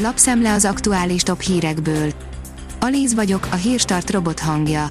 [0.00, 2.12] Lapszemle az aktuális top hírekből.
[2.80, 4.86] Alíz vagyok, a hírstart robot hangja.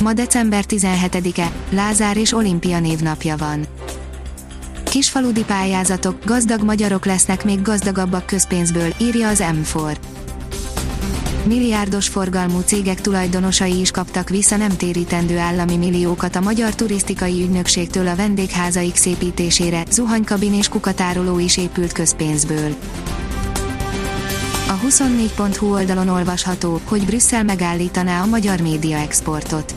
[0.00, 3.66] Ma december 17-e, Lázár és Olimpia névnapja van.
[4.82, 9.96] Kisfaludi pályázatok, gazdag magyarok lesznek még gazdagabbak közpénzből, írja az M4.
[11.44, 18.08] Milliárdos forgalmú cégek tulajdonosai is kaptak vissza nem térítendő állami milliókat a Magyar Turisztikai Ügynökségtől
[18.08, 22.74] a vendégházaik szépítésére, zuhanykabin és kukatároló is épült közpénzből.
[24.68, 29.74] A 24.hu oldalon olvasható, hogy Brüsszel megállítaná a magyar média exportot.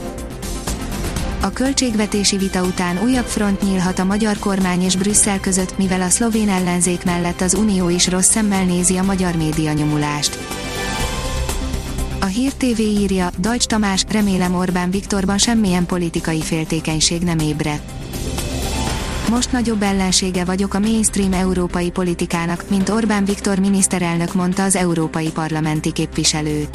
[1.42, 6.10] A költségvetési vita után újabb front nyílhat a magyar kormány és Brüsszel között, mivel a
[6.10, 10.38] szlovén ellenzék mellett az Unió is rossz szemmel nézi a magyar média nyomulást.
[12.20, 17.92] A Hír TV írja, Dajcs Tamás, remélem Orbán Viktorban semmilyen politikai féltékenység nem ébredt.
[19.30, 25.30] Most nagyobb ellensége vagyok a mainstream európai politikának, mint Orbán Viktor miniszterelnök mondta az európai
[25.30, 26.68] parlamenti képviselő.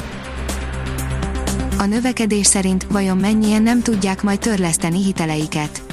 [1.77, 5.92] A növekedés szerint vajon mennyien nem tudják majd törleszteni hiteleiket.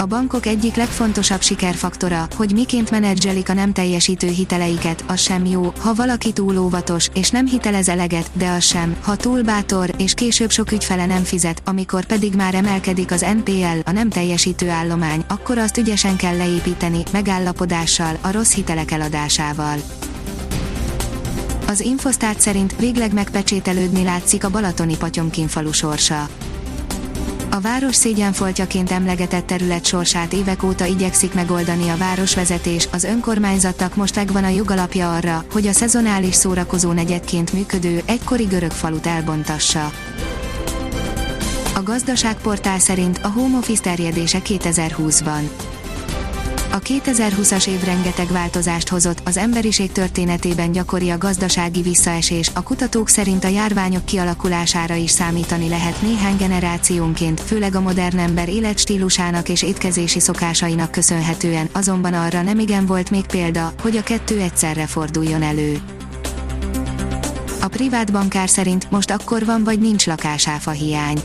[0.00, 5.72] A bankok egyik legfontosabb sikerfaktora, hogy miként menedzselik a nem teljesítő hiteleiket, az sem jó,
[5.78, 10.14] ha valaki túl óvatos, és nem hitelez eleget, de az sem, ha túl bátor, és
[10.14, 15.24] később sok ügyfele nem fizet, amikor pedig már emelkedik az NPL, a nem teljesítő állomány,
[15.28, 19.76] akkor azt ügyesen kell leépíteni, megállapodással, a rossz hitelek eladásával.
[21.66, 26.28] Az Infosztát szerint végleg megpecsételődni látszik a balatoni Patyomkin falu sorsa.
[27.52, 34.16] A város szégyenfoltjaként emlegetett terület sorsát évek óta igyekszik megoldani a városvezetés, az önkormányzatnak most
[34.16, 39.90] megvan a jogalapja arra, hogy a szezonális szórakozó negyedként működő, egykori görög falut elbontassa.
[41.74, 45.50] A gazdaságportál szerint a home office terjedése 2020-ban.
[46.72, 53.08] A 2020-as év rengeteg változást hozott, az emberiség történetében gyakori a gazdasági visszaesés, a kutatók
[53.08, 59.62] szerint a járványok kialakulására is számítani lehet néhány generációnként, főleg a modern ember életstílusának és
[59.62, 65.42] étkezési szokásainak köszönhetően, azonban arra nem igen volt még példa, hogy a kettő egyszerre forduljon
[65.42, 65.78] elő.
[67.60, 71.22] A privát bankár szerint most akkor van vagy nincs lakásáfa hiány.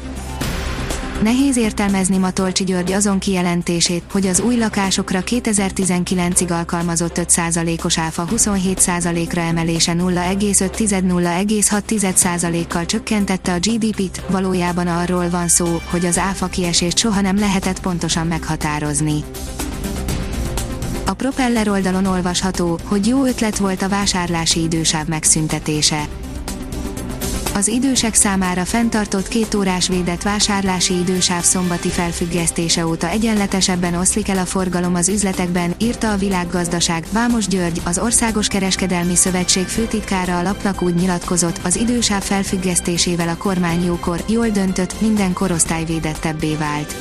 [1.23, 9.41] Nehéz értelmezni Matolcsi György azon kijelentését, hogy az új lakásokra 2019-ig alkalmazott 5%-os áfa 27%-ra
[9.41, 17.39] emelése 0,5-0,6%-kal csökkentette a GDP-t, valójában arról van szó, hogy az áfa kiesést soha nem
[17.39, 19.23] lehetett pontosan meghatározni.
[21.05, 26.07] A Propeller oldalon olvasható, hogy jó ötlet volt a vásárlási idősáv megszüntetése
[27.55, 34.37] az idősek számára fenntartott két órás védett vásárlási idősáv szombati felfüggesztése óta egyenletesebben oszlik el
[34.37, 37.05] a forgalom az üzletekben, írta a világgazdaság.
[37.11, 43.37] Vámos György, az Országos Kereskedelmi Szövetség főtitkára a lapnak úgy nyilatkozott, az idősáv felfüggesztésével a
[43.37, 46.95] kormány jókor, jól döntött, minden korosztály védettebbé vált.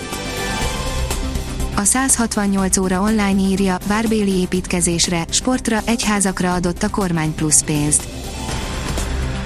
[1.77, 8.03] A 168 óra online írja, várbéli építkezésre, sportra, egyházakra adott a kormány plusz pénzt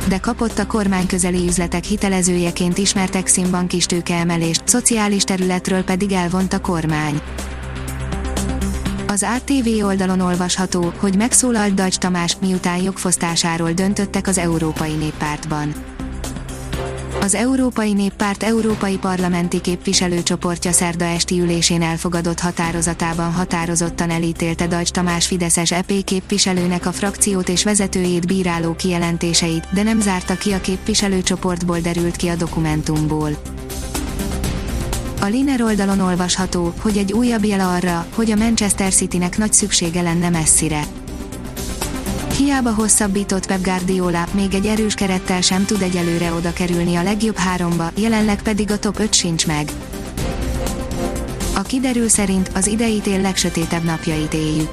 [0.08, 6.52] de kapott a kormány közeli üzletek hitelezőjeként ismert Eximbank is tőkeemelést, szociális területről pedig elvont
[6.52, 7.20] a kormány.
[9.06, 15.74] Az ATV oldalon olvasható, hogy megszólalt Dajcs Tamás, miután jogfosztásáról döntöttek az Európai Néppártban.
[17.28, 25.26] Az Európai Néppárt Európai Parlamenti Képviselőcsoportja szerda esti ülésén elfogadott határozatában határozottan elítélte Dajcs Tamás
[25.26, 31.78] Fideszes EP képviselőnek a frakciót és vezetőjét bíráló kijelentéseit, de nem zárta ki a képviselőcsoportból
[31.78, 33.30] derült ki a dokumentumból.
[35.20, 40.02] A Liner oldalon olvasható, hogy egy újabb jel arra, hogy a Manchester Citynek nagy szüksége
[40.02, 40.80] lenne messzire
[42.38, 47.36] Hiába hosszabbított Pep Guardiola, még egy erős kerettel sem tud egyelőre oda kerülni a legjobb
[47.36, 49.70] háromba, jelenleg pedig a top 5 sincs meg.
[51.54, 54.70] A kiderül szerint az idei tél legsötétebb napjait éljük.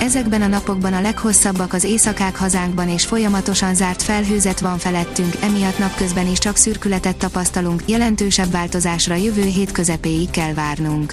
[0.00, 5.78] Ezekben a napokban a leghosszabbak az éjszakák hazánkban és folyamatosan zárt felhőzet van felettünk, emiatt
[5.78, 11.12] napközben is csak szürkületet tapasztalunk, jelentősebb változásra jövő hét közepéig kell várnunk